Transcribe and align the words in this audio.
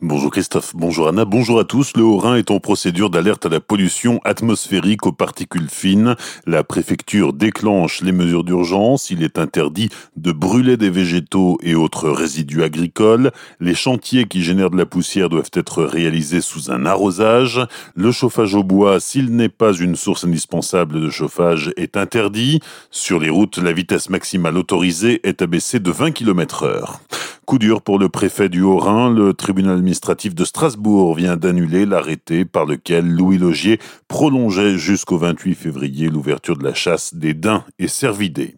Bonjour 0.00 0.30
Christophe, 0.30 0.76
bonjour 0.76 1.08
Anna, 1.08 1.24
bonjour 1.24 1.58
à 1.58 1.64
tous. 1.64 1.96
Le 1.96 2.04
Haut-Rhin 2.04 2.36
est 2.36 2.52
en 2.52 2.60
procédure 2.60 3.10
d'alerte 3.10 3.46
à 3.46 3.48
la 3.48 3.58
pollution 3.58 4.20
atmosphérique 4.22 5.04
aux 5.06 5.12
particules 5.12 5.68
fines. 5.68 6.14
La 6.46 6.62
préfecture 6.62 7.32
déclenche 7.32 8.00
les 8.02 8.12
mesures 8.12 8.44
d'urgence. 8.44 9.10
Il 9.10 9.24
est 9.24 9.40
interdit 9.40 9.88
de 10.16 10.30
brûler 10.30 10.76
des 10.76 10.88
végétaux 10.88 11.58
et 11.64 11.74
autres 11.74 12.10
résidus 12.10 12.62
agricoles. 12.62 13.32
Les 13.58 13.74
chantiers 13.74 14.26
qui 14.26 14.44
génèrent 14.44 14.70
de 14.70 14.76
la 14.76 14.86
poussière 14.86 15.28
doivent 15.28 15.50
être 15.52 15.82
réalisés 15.82 16.42
sous 16.42 16.70
un 16.70 16.86
arrosage. 16.86 17.60
Le 17.96 18.12
chauffage 18.12 18.54
au 18.54 18.62
bois, 18.62 19.00
s'il 19.00 19.34
n'est 19.34 19.48
pas 19.48 19.72
une 19.72 19.96
source 19.96 20.22
indispensable 20.22 21.00
de 21.00 21.10
chauffage, 21.10 21.72
est 21.76 21.96
interdit. 21.96 22.60
Sur 22.92 23.18
les 23.18 23.30
routes, 23.30 23.58
la 23.58 23.72
vitesse 23.72 24.10
maximale 24.10 24.58
autorisée 24.58 25.20
est 25.24 25.42
abaissée 25.42 25.80
de 25.80 25.90
20 25.90 26.12
km 26.12 26.62
heure. 26.62 27.00
Coup 27.48 27.58
dur 27.58 27.80
pour 27.80 27.98
le 27.98 28.10
préfet 28.10 28.50
du 28.50 28.60
Haut-Rhin, 28.60 29.10
le 29.10 29.32
tribunal 29.32 29.78
administratif 29.78 30.34
de 30.34 30.44
Strasbourg 30.44 31.14
vient 31.14 31.38
d'annuler 31.38 31.86
l'arrêté 31.86 32.44
par 32.44 32.66
lequel 32.66 33.10
Louis 33.10 33.38
Logier 33.38 33.80
prolongeait 34.06 34.76
jusqu'au 34.76 35.16
28 35.16 35.54
février 35.54 36.10
l'ouverture 36.10 36.58
de 36.58 36.64
la 36.64 36.74
chasse 36.74 37.14
des 37.14 37.32
daims 37.32 37.64
et 37.78 37.88
cervidés. 37.88 38.56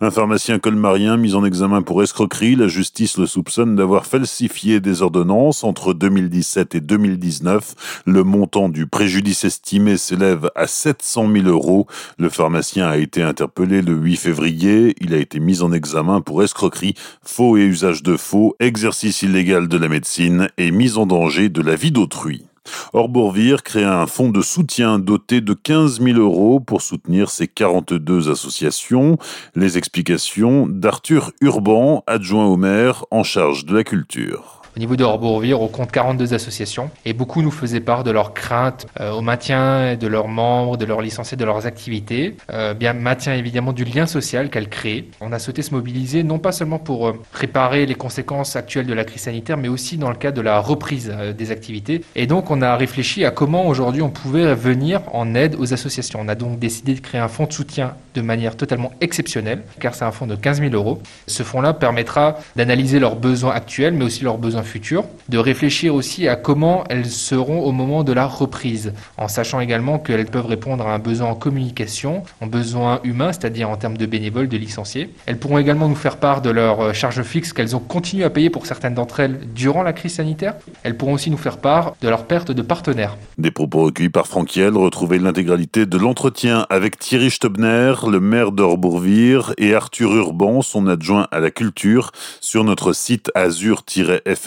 Un 0.00 0.10
pharmacien 0.10 0.58
colmarien 0.58 1.16
mis 1.16 1.34
en 1.34 1.44
examen 1.44 1.82
pour 1.82 2.02
escroquerie, 2.02 2.56
la 2.56 2.68
justice 2.68 3.18
le 3.18 3.26
soupçonne 3.26 3.76
d'avoir 3.76 4.06
falsifié 4.06 4.80
des 4.80 5.02
ordonnances 5.02 5.64
entre 5.64 5.94
2017 5.94 6.74
et 6.74 6.80
2019. 6.80 8.02
Le 8.06 8.24
montant 8.24 8.68
du 8.68 8.86
préjudice 8.86 9.44
estimé 9.44 9.96
s'élève 9.96 10.50
à 10.54 10.66
700 10.66 11.30
000 11.32 11.46
euros. 11.46 11.86
Le 12.18 12.28
pharmacien 12.28 12.88
a 12.88 12.96
été 12.96 13.22
interpellé 13.22 13.82
le 13.82 13.94
8 13.94 14.16
février. 14.16 14.94
Il 15.00 15.14
a 15.14 15.18
été 15.18 15.40
mis 15.40 15.62
en 15.62 15.72
examen 15.72 16.20
pour 16.20 16.42
escroquerie, 16.42 16.94
faux 17.22 17.56
et 17.56 17.64
usage 17.64 18.02
de 18.02 18.16
faux, 18.16 18.56
exercice 18.60 19.22
illégal 19.22 19.68
de 19.68 19.78
la 19.78 19.88
médecine 19.88 20.48
et 20.58 20.70
mise 20.70 20.98
en 20.98 21.06
danger 21.06 21.48
de 21.48 21.62
la 21.62 21.76
vie 21.76 21.92
d'autrui. 21.92 22.49
Orbourvire 22.92 23.62
créa 23.62 24.00
un 24.00 24.06
fonds 24.06 24.30
de 24.30 24.42
soutien 24.42 24.98
doté 24.98 25.40
de 25.40 25.54
15 25.54 26.00
000 26.00 26.18
euros 26.18 26.60
pour 26.60 26.82
soutenir 26.82 27.30
ses 27.30 27.48
42 27.48 28.30
associations. 28.30 29.18
Les 29.54 29.78
explications 29.78 30.66
d'Arthur 30.66 31.32
Urban, 31.40 32.02
adjoint 32.06 32.46
au 32.46 32.56
maire 32.56 33.04
en 33.10 33.22
charge 33.22 33.64
de 33.64 33.74
la 33.74 33.84
culture. 33.84 34.59
Au 34.80 34.88
niveau 34.88 34.96
de 34.96 35.04
Orbourvire, 35.04 35.60
on 35.60 35.68
compte 35.68 35.92
42 35.92 36.32
associations 36.32 36.88
et 37.04 37.12
beaucoup 37.12 37.42
nous 37.42 37.50
faisaient 37.50 37.80
part 37.80 38.02
de 38.02 38.10
leurs 38.10 38.32
craintes 38.32 38.86
euh, 38.98 39.10
au 39.10 39.20
maintien 39.20 39.94
de 39.94 40.06
leurs 40.06 40.26
membres, 40.26 40.78
de 40.78 40.86
leurs 40.86 41.02
licenciés, 41.02 41.36
de 41.36 41.44
leurs 41.44 41.66
activités, 41.66 42.34
euh, 42.50 42.72
bien 42.72 42.94
maintien 42.94 43.34
évidemment 43.34 43.74
du 43.74 43.84
lien 43.84 44.06
social 44.06 44.48
qu'elles 44.48 44.70
créent. 44.70 45.04
On 45.20 45.32
a 45.32 45.38
souhaité 45.38 45.60
se 45.60 45.74
mobiliser 45.74 46.22
non 46.22 46.38
pas 46.38 46.50
seulement 46.50 46.78
pour 46.78 47.08
euh, 47.08 47.12
préparer 47.30 47.84
les 47.84 47.94
conséquences 47.94 48.56
actuelles 48.56 48.86
de 48.86 48.94
la 48.94 49.04
crise 49.04 49.20
sanitaire, 49.20 49.58
mais 49.58 49.68
aussi 49.68 49.98
dans 49.98 50.08
le 50.08 50.16
cadre 50.16 50.38
de 50.38 50.40
la 50.40 50.60
reprise 50.60 51.12
des 51.36 51.50
activités. 51.50 52.02
Et 52.16 52.26
donc 52.26 52.50
on 52.50 52.62
a 52.62 52.74
réfléchi 52.74 53.26
à 53.26 53.30
comment 53.30 53.66
aujourd'hui 53.66 54.00
on 54.00 54.08
pouvait 54.08 54.54
venir 54.54 55.02
en 55.12 55.34
aide 55.34 55.56
aux 55.58 55.74
associations. 55.74 56.20
On 56.22 56.28
a 56.28 56.34
donc 56.34 56.58
décidé 56.58 56.94
de 56.94 57.00
créer 57.00 57.20
un 57.20 57.28
fonds 57.28 57.44
de 57.44 57.52
soutien 57.52 57.96
de 58.14 58.22
manière 58.22 58.56
totalement 58.56 58.92
exceptionnelle, 59.02 59.62
car 59.78 59.94
c'est 59.94 60.06
un 60.06 60.10
fonds 60.10 60.26
de 60.26 60.36
15 60.36 60.60
000 60.60 60.72
euros. 60.72 61.02
Ce 61.26 61.42
fonds-là 61.42 61.74
permettra 61.74 62.38
d'analyser 62.56 62.98
leurs 62.98 63.16
besoins 63.16 63.52
actuels, 63.52 63.92
mais 63.92 64.06
aussi 64.06 64.24
leurs 64.24 64.38
besoins 64.38 64.62
futur, 64.70 65.04
de 65.28 65.38
réfléchir 65.38 65.94
aussi 65.94 66.28
à 66.28 66.36
comment 66.36 66.84
elles 66.88 67.06
seront 67.06 67.60
au 67.60 67.72
moment 67.72 68.04
de 68.04 68.12
la 68.12 68.26
reprise, 68.26 68.92
en 69.18 69.28
sachant 69.28 69.60
également 69.60 69.98
qu'elles 69.98 70.26
peuvent 70.26 70.46
répondre 70.46 70.86
à 70.86 70.94
un 70.94 70.98
besoin 70.98 71.28
en 71.28 71.34
communication, 71.34 72.22
en 72.40 72.46
besoin 72.46 73.00
humain, 73.04 73.32
c'est-à-dire 73.32 73.68
en 73.68 73.76
termes 73.76 73.96
de 73.96 74.06
bénévoles, 74.06 74.48
de 74.48 74.56
licenciés. 74.56 75.10
Elles 75.26 75.38
pourront 75.38 75.58
également 75.58 75.88
nous 75.88 75.94
faire 75.94 76.16
part 76.16 76.40
de 76.40 76.50
leurs 76.50 76.80
euh, 76.80 76.92
charges 76.92 77.22
fixes 77.22 77.52
qu'elles 77.52 77.74
ont 77.76 77.80
continué 77.80 78.24
à 78.24 78.30
payer 78.30 78.50
pour 78.50 78.66
certaines 78.66 78.94
d'entre 78.94 79.20
elles 79.20 79.40
durant 79.54 79.82
la 79.82 79.92
crise 79.92 80.14
sanitaire. 80.14 80.54
Elles 80.82 80.96
pourront 80.96 81.14
aussi 81.14 81.30
nous 81.30 81.36
faire 81.36 81.58
part 81.58 81.94
de 82.00 82.08
leur 82.08 82.24
perte 82.24 82.52
de 82.52 82.62
partenaires. 82.62 83.16
Des 83.38 83.50
propos 83.50 83.84
recueillis 83.84 84.08
par 84.08 84.26
Franquiel, 84.26 84.76
retrouvez 84.76 85.18
l'intégralité 85.18 85.86
de 85.86 85.98
l'entretien 85.98 86.66
avec 86.70 86.98
Thierry 86.98 87.30
Stubner, 87.30 87.94
le 88.08 88.20
maire 88.20 88.52
d'Orbourvire, 88.52 89.52
et 89.58 89.74
Arthur 89.74 90.14
Urban, 90.14 90.62
son 90.62 90.86
adjoint 90.86 91.26
à 91.30 91.40
la 91.40 91.50
culture, 91.50 92.12
sur 92.40 92.64
notre 92.64 92.92
site 92.92 93.30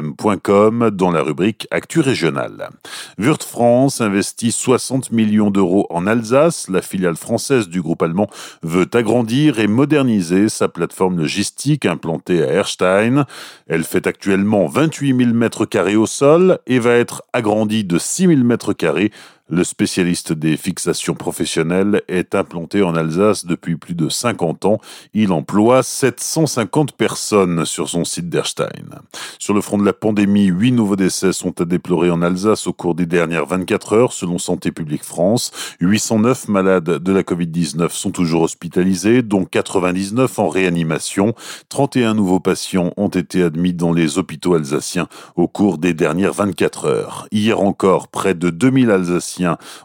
dans 0.00 1.10
la 1.10 1.22
rubrique 1.22 1.66
Actu 1.70 2.00
régionale. 2.00 2.70
Wurt 3.18 3.42
France 3.42 4.00
investit 4.00 4.52
60 4.52 5.12
millions 5.12 5.50
d'euros 5.50 5.86
en 5.90 6.06
Alsace. 6.06 6.68
La 6.68 6.82
filiale 6.82 7.16
française 7.16 7.68
du 7.68 7.82
groupe 7.82 8.02
allemand 8.02 8.28
veut 8.62 8.88
agrandir 8.92 9.58
et 9.58 9.66
moderniser 9.66 10.48
sa 10.48 10.68
plateforme 10.68 11.18
logistique 11.18 11.86
implantée 11.86 12.42
à 12.42 12.52
Erstein. 12.52 13.24
Elle 13.66 13.84
fait 13.84 14.06
actuellement 14.06 14.66
28 14.66 15.16
000 15.16 15.32
mètres 15.32 15.66
carrés 15.66 15.96
au 15.96 16.06
sol 16.06 16.58
et 16.66 16.78
va 16.78 16.92
être 16.92 17.22
agrandie 17.32 17.84
de 17.84 17.98
6 17.98 18.26
000 18.26 18.40
mètres 18.40 18.72
carrés 18.72 19.12
le 19.50 19.62
spécialiste 19.62 20.32
des 20.32 20.56
fixations 20.56 21.12
professionnelles 21.12 22.00
est 22.08 22.34
implanté 22.34 22.82
en 22.82 22.94
Alsace 22.94 23.44
depuis 23.44 23.76
plus 23.76 23.94
de 23.94 24.08
50 24.08 24.64
ans. 24.64 24.80
Il 25.12 25.32
emploie 25.32 25.82
750 25.82 26.92
personnes 26.92 27.66
sur 27.66 27.90
son 27.90 28.04
site 28.04 28.30
d'Erstein. 28.30 29.00
Sur 29.38 29.52
le 29.52 29.60
front 29.60 29.76
de 29.76 29.84
la 29.84 29.92
pandémie, 29.92 30.46
8 30.46 30.72
nouveaux 30.72 30.96
décès 30.96 31.34
sont 31.34 31.60
à 31.60 31.66
déplorer 31.66 32.10
en 32.10 32.22
Alsace 32.22 32.66
au 32.66 32.72
cours 32.72 32.94
des 32.94 33.04
dernières 33.04 33.44
24 33.44 33.92
heures, 33.92 34.12
selon 34.14 34.38
Santé 34.38 34.72
publique 34.72 35.04
France. 35.04 35.50
809 35.80 36.48
malades 36.48 36.84
de 36.84 37.12
la 37.12 37.22
Covid-19 37.22 37.90
sont 37.90 38.12
toujours 38.12 38.42
hospitalisés, 38.42 39.20
dont 39.20 39.44
99 39.44 40.38
en 40.38 40.48
réanimation. 40.48 41.34
31 41.68 42.14
nouveaux 42.14 42.40
patients 42.40 42.92
ont 42.96 43.08
été 43.08 43.42
admis 43.42 43.74
dans 43.74 43.92
les 43.92 44.16
hôpitaux 44.16 44.54
alsaciens 44.54 45.08
au 45.36 45.48
cours 45.48 45.76
des 45.76 45.92
dernières 45.92 46.32
24 46.32 46.86
heures. 46.86 47.28
Hier 47.30 47.60
encore, 47.60 48.08
près 48.08 48.34
de 48.34 48.48
2000 48.48 48.90
Alsaciens 48.90 49.33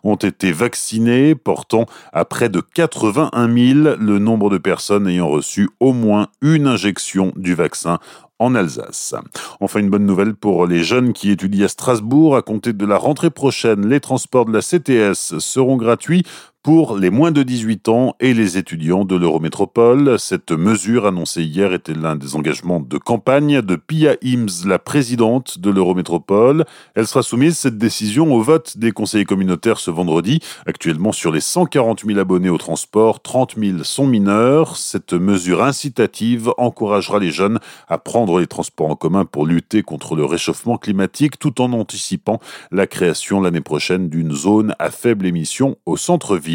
ont 0.04 0.16
été 0.16 0.52
vaccinés, 0.52 1.36
portant 1.36 1.86
à 2.14 2.26
près 2.26 2.50
de 2.50 2.62
81 2.62 3.48
000 3.48 3.96
le 4.00 4.20
nombre 4.20 4.50
de 4.50 4.58
personnes 4.58 5.08
ayant 5.08 5.28
reçu 5.28 5.70
au 5.80 5.94
moins 5.94 6.28
une 6.42 6.68
injection 6.68 7.34
du 7.36 7.56
vaccin 7.56 8.00
en 8.40 8.56
Alsace. 8.56 9.14
Enfin, 9.60 9.82
une 9.82 9.90
bonne 9.90 10.06
nouvelle 10.06 10.34
pour 10.34 10.66
les 10.66 10.84
jeunes 10.84 11.14
qui 11.14 11.30
étudient 11.30 11.66
à 11.66 11.68
Strasbourg. 11.68 12.38
À 12.38 12.42
compter 12.42 12.74
de 12.74 12.86
la 12.86 12.98
rentrée 12.98 13.30
prochaine, 13.30 13.88
les 13.88 14.00
transports 14.00 14.46
de 14.46 14.54
la 14.54 14.62
CTS 14.62 15.40
seront 15.40 15.76
gratuits 15.76 16.24
pour 16.62 16.97
les 16.97 17.09
moins 17.09 17.31
de 17.31 17.42
18 17.42 17.88
ans 17.88 18.16
et 18.20 18.34
les 18.34 18.58
étudiants 18.58 19.06
de 19.06 19.16
l'Eurométropole. 19.16 20.20
Cette 20.20 20.52
mesure 20.52 21.06
annoncée 21.06 21.44
hier 21.44 21.72
était 21.72 21.94
l'un 21.94 22.18
des 22.18 22.36
engagements 22.36 22.81
de 22.81 22.97
campagne 22.97 23.62
de 23.62 23.78
Pia 23.78 24.18
Ims, 24.22 24.68
la 24.68 24.78
présidente 24.78 25.58
de 25.59 25.69
l'Eurométropole. 25.69 26.66
Elle 26.96 27.08
sera 27.08 27.24
soumise, 27.24 27.58
cette 27.58 27.78
décision, 27.78 28.34
au 28.34 28.42
vote 28.42 28.78
des 28.78 28.92
conseillers 28.92 29.24
communautaires 29.24 29.80
ce 29.80 29.90
vendredi. 29.90 30.42
Actuellement, 30.66 31.14
sur 31.14 31.31
les 31.31 31.40
140 31.40 32.03
000 32.06 32.19
abonnés 32.19 32.50
au 32.50 32.58
transport, 32.58 33.22
30 33.22 33.56
000 33.58 33.84
sont 33.84 34.06
mineurs. 34.06 34.75
Cette 34.75 35.14
mesure 35.14 35.64
incitative 35.64 36.52
encouragera 36.58 37.19
les 37.19 37.31
jeunes 37.31 37.59
à 37.88 37.98
prendre 37.98 38.38
les 38.38 38.48
transports 38.48 38.90
en 38.90 38.96
commun 38.96 39.24
pour 39.24 39.46
lutter 39.46 39.81
contre 39.81 40.18
le 40.18 40.25
réchauffement 40.25 40.78
climatique 40.78 41.40
tout 41.40 41.62
en 41.62 41.72
anticipant 41.72 42.40
la 42.69 42.86
création 42.86 43.40
l'année 43.40 43.62
prochaine 43.62 44.09
d'une 44.09 44.34
zone 44.34 44.75
à 44.78 44.92
faible 44.92 45.25
émission 45.25 45.78
au 45.86 45.96
centre-ville. 45.96 46.49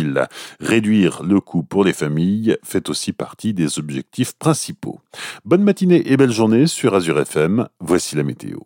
Réduire 0.60 1.22
le 1.22 1.40
coût 1.40 1.62
pour 1.62 1.84
les 1.84 1.92
familles 1.92 2.56
fait 2.62 2.88
aussi 2.88 3.12
partie 3.12 3.54
des 3.54 3.78
objectifs 3.78 4.34
principaux. 4.34 5.00
Bonne 5.44 5.62
matinée 5.62 6.02
et 6.10 6.16
belle 6.16 6.32
journée 6.32 6.66
sur 6.66 6.94
Azure 6.94 7.20
FM. 7.20 7.68
Voici 7.80 8.16
la 8.16 8.22
météo. 8.22 8.58